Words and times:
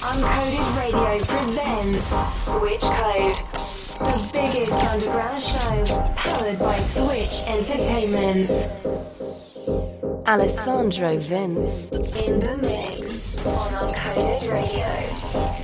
Uncoded 0.00 0.76
Radio 0.78 1.18
presents 1.26 2.08
Switch 2.32 2.80
Code, 2.80 3.36
the 3.98 4.30
biggest 4.32 4.72
underground 4.84 5.42
show 5.42 5.84
powered 6.14 6.58
by 6.60 6.78
Switch 6.78 7.42
Entertainment. 7.46 8.48
Alessandro 10.28 11.16
Vince 11.18 11.90
in 12.16 12.38
the 12.38 12.56
mix 12.58 13.44
on 13.44 13.72
Uncoded 13.72 14.52
Radio. 14.52 15.57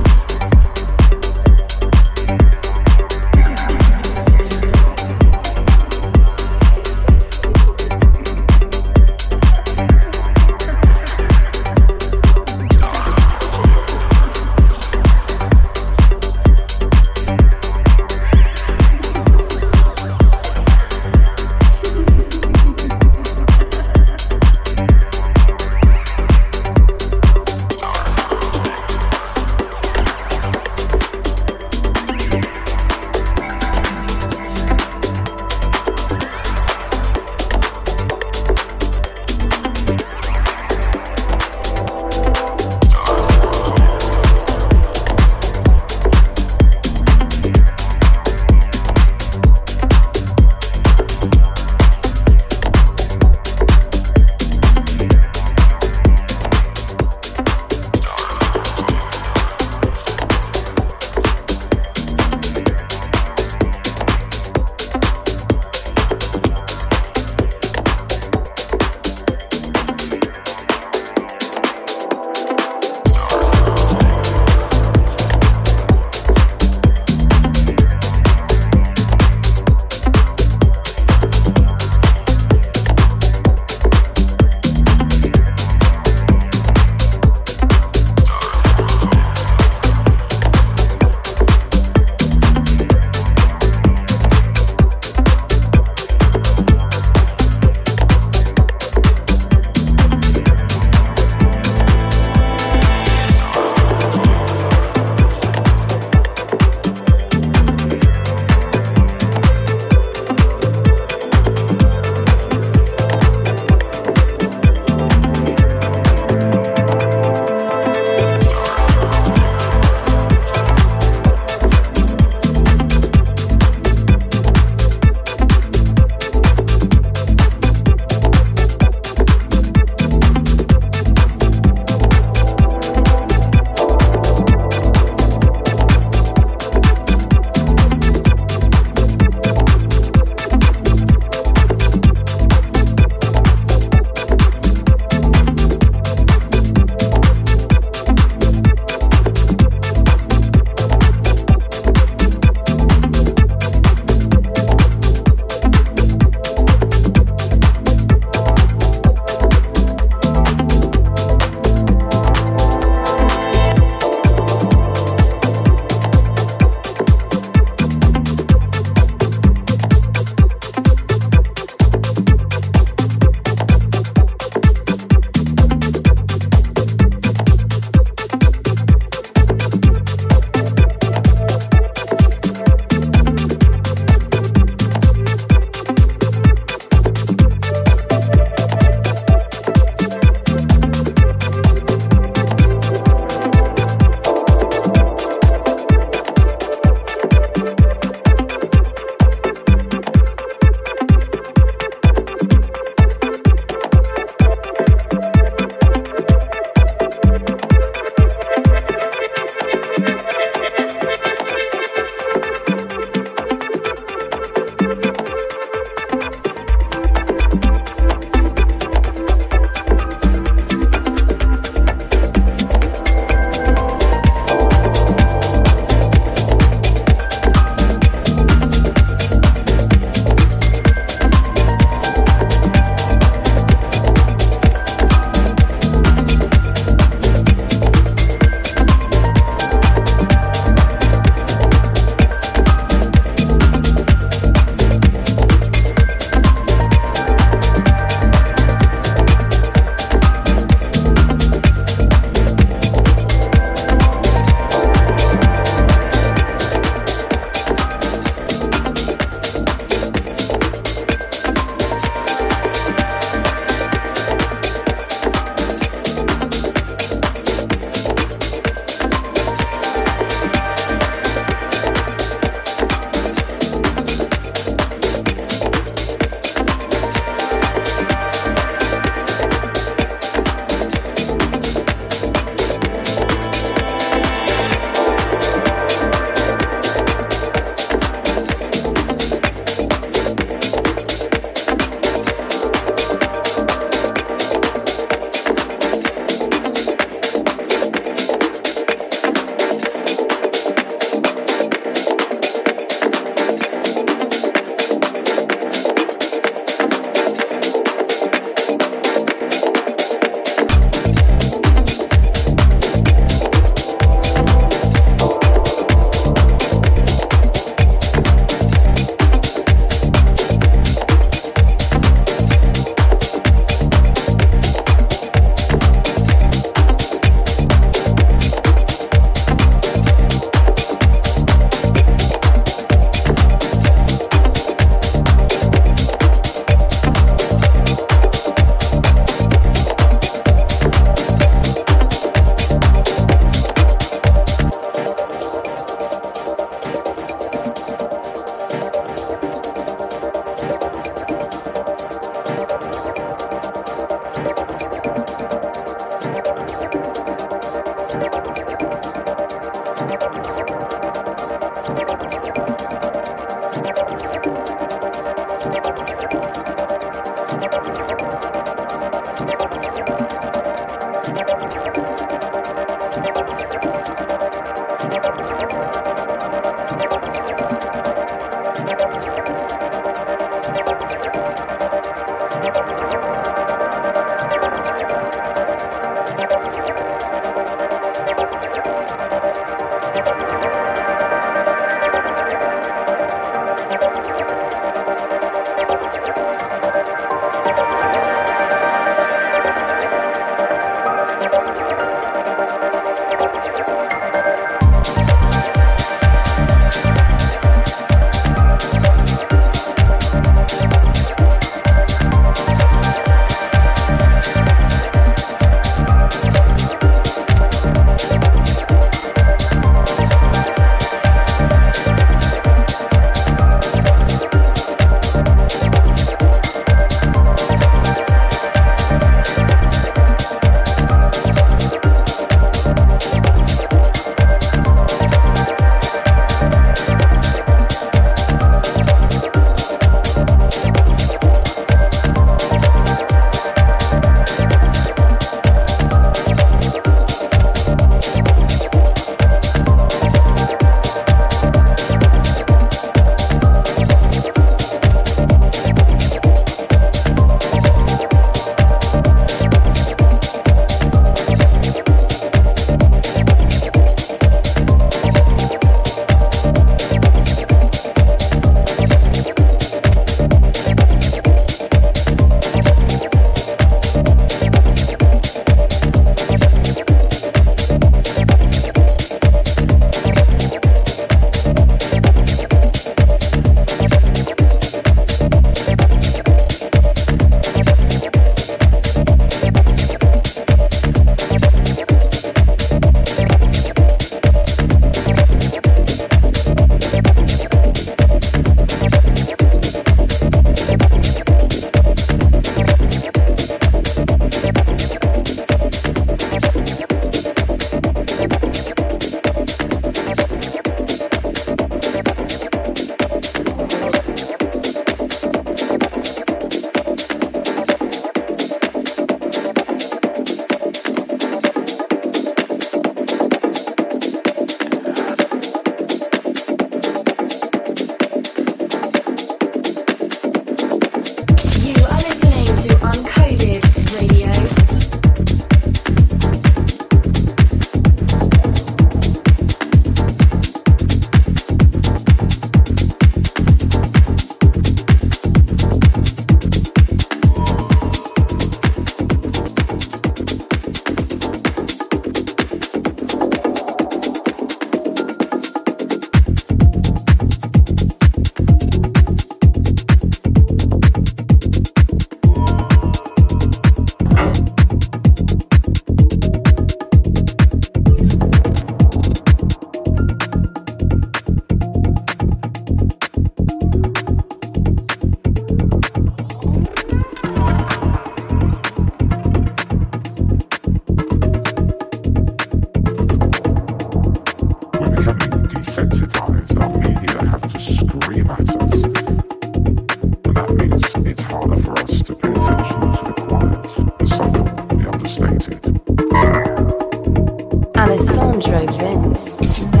dance. 599.31 600.00